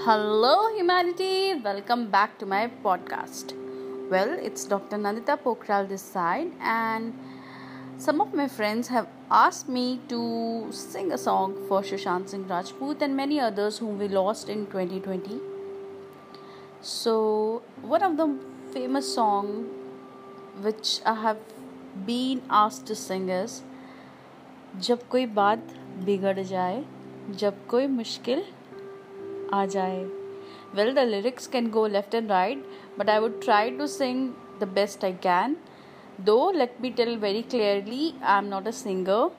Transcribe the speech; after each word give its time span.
Hello, 0.00 0.74
humanity. 0.74 1.54
Welcome 1.54 2.10
back 2.10 2.38
to 2.38 2.46
my 2.46 2.70
podcast. 2.84 3.52
Well, 4.10 4.32
it's 4.48 4.64
Dr. 4.64 4.96
Nandita 4.96 5.36
Pokral 5.38 5.88
this 5.88 6.00
side, 6.00 6.52
and 6.60 7.12
some 7.98 8.20
of 8.20 8.32
my 8.32 8.48
friends 8.48 8.88
have 8.88 9.06
asked 9.30 9.68
me 9.68 10.00
to 10.08 10.68
sing 10.70 11.12
a 11.12 11.18
song 11.18 11.56
for 11.68 11.82
Sushant 11.82 12.30
Singh 12.30 12.48
Rajput 12.48 13.02
and 13.02 13.16
many 13.16 13.38
others 13.38 13.78
whom 13.78 13.98
we 13.98 14.08
lost 14.08 14.48
in 14.48 14.66
2020. 14.66 15.40
So, 16.80 17.62
one 17.82 18.02
of 18.02 18.16
the 18.16 18.38
famous 18.72 19.14
song 19.14 19.66
which 20.62 21.00
I 21.04 21.14
have 21.14 21.38
been 22.06 22.42
asked 22.48 22.86
to 22.86 22.94
sing 22.94 23.28
is 23.28 23.62
जब 24.80 25.08
कोई 25.10 25.26
बात 25.34 25.74
बिगड़ 26.04 26.38
जाए 26.38 26.84
जब 27.30 27.66
कोई 27.70 27.86
मुश्किल 27.86 28.42
आ 29.53 29.65
जाए। 29.65 30.03
Well 30.75 30.93
the 30.95 30.99
lyrics 30.99 31.47
can 31.47 31.69
go 31.69 31.87
left 31.87 32.15
and 32.15 32.31
right 32.31 32.65
but 32.99 33.09
I 33.09 33.19
would 33.19 33.41
try 33.43 33.71
to 33.77 33.87
sing 33.87 34.29
the 34.59 34.67
best 34.73 35.05
I 35.05 35.13
can 35.13 35.57
though 36.21 36.51
let 36.51 36.81
me 36.81 36.89
tell 36.89 37.17
very 37.17 37.41
clearly 37.41 38.13
I 38.23 38.37
am 38.37 38.45
not 38.45 38.67
a 38.67 38.71
singer 38.71 39.29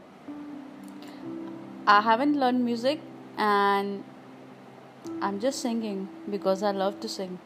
I 1.88 2.00
I 2.00 2.00
haven't 2.00 2.36
learned 2.36 2.64
music 2.64 3.00
and 3.36 4.04
I'm 5.20 5.40
just 5.40 5.60
singing 5.60 6.08
because 6.30 6.62
I 6.62 6.70
love 6.70 7.00
to 7.00 7.08
sing. 7.08 7.38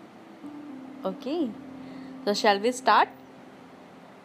Okay, 1.05 1.51
so 2.24 2.35
shall 2.35 2.60
we 2.60 2.73
start? 2.73 3.09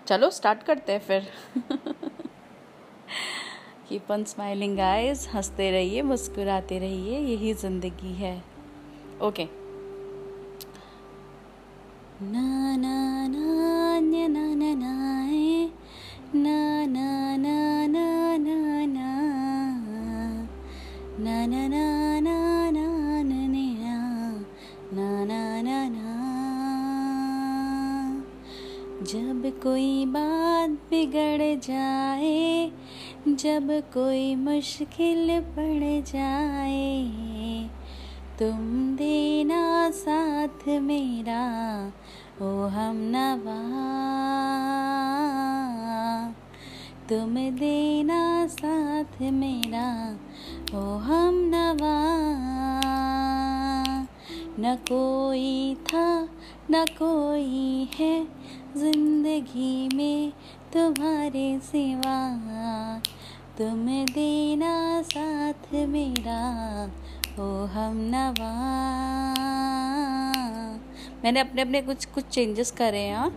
चलो 0.08 0.30
start 0.30 0.64
करते 0.64 0.92
हैं 0.92 1.00
फिर। 1.00 1.28
Keep 3.92 4.12
on 4.12 4.24
smiling 4.24 4.76
guys 4.78 5.28
हँसते 5.34 5.70
रहिए 5.72 6.02
मुस्कुराते 6.02 6.78
रहिए 6.80 7.18
यही 7.20 7.54
ज़िंदगी 7.62 8.14
है 8.16 8.32
ओके 9.22 9.48
ना 12.24 12.76
ना 12.76 12.96
ना 13.28 14.00
ना 14.00 14.28
ना 14.28 14.46
ना 14.56 14.74
ना 14.76 14.94
ना 16.36 16.56
ना 16.86 17.36
ना 17.38 17.88
ना 17.88 18.06
ना 18.48 19.10
ना 21.20 21.46
ना 21.46 21.68
ना 21.68 22.11
जब 29.02 29.60
कोई 29.64 30.06
बात 30.06 30.70
बिगड़ 30.70 31.60
जाए, 31.60 32.72
जब 33.28 33.84
कोई 33.94 34.36
मुश्किल 34.36 35.42
पड़ 35.42 36.12
जाए, 36.12 37.10
तुम 38.40 38.96
देना 38.96 39.92
साथ 39.92 40.68
मेरा, 40.68 41.46
ओ 42.42 42.68
हम 42.68 42.96
नवा। 42.96 43.62
तुम 47.10 47.36
देना 47.36 48.48
साथ 48.48 49.22
मेरा, 49.22 50.18
ओ 50.74 50.98
हम 50.98 51.52
नवा। 51.56 52.22
न 54.60 54.76
कोई 54.76 55.76
था, 55.76 56.30
न 56.72 56.86
कोई 56.90 57.90
है 58.00 58.41
ज़िंदगी 58.78 59.90
में 59.96 60.32
तुम्हारे 60.74 61.60
सिवा 61.60 62.20
तुम 63.58 63.86
देना 64.06 65.02
साथ 65.02 65.74
मेरा, 65.74 66.38
ओ 67.40 67.66
हम 67.66 67.98
नवा। 68.16 68.52
मैंने 71.24 71.40
अपने 71.40 71.62
अपने 71.62 71.82
कुछ 71.82 72.06
कुछ 72.06 72.24
चेंजेस 72.24 72.72
करे 72.72 73.00
हैं। 73.00 73.30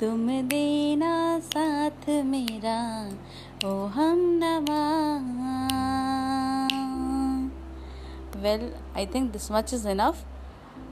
तुम 0.00 0.26
देना 0.40 1.38
साथ 1.38 2.08
मेरा, 2.08 2.78
ओ 3.64 3.86
हम 3.86 4.18
नवा। 4.44 4.84
Well 8.40 8.72
I 8.96 9.06
think 9.06 9.32
this 9.32 9.52
much 9.52 9.74
is 9.74 9.88
enough 9.88 10.26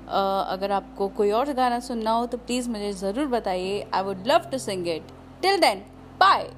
अगर 0.09 0.73
आपको 0.73 1.09
कोई 1.17 1.31
और 1.31 1.53
गाना 1.55 1.81
सुनना 1.81 2.11
हो 2.11 2.27
तो 2.27 2.39
प्लीज़ 2.39 2.69
मुझे 2.71 2.93
ज़रूर 2.95 3.27
बताइए। 3.29 3.87
I 3.95 4.03
would 4.03 4.27
love 4.27 4.49
to 4.53 4.59
sing 4.59 4.89
it 4.89 5.13
till 5.43 5.61
then 5.61 5.85
bye 6.21 6.51